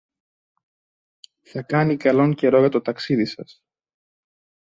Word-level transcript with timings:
Θα 1.41 1.61
κάνει 1.61 1.97
καλόν 1.97 2.35
καιρό 2.35 2.59
για 2.59 2.69
το 2.69 2.81
ταξίδι 2.81 3.25
σας. 3.25 3.63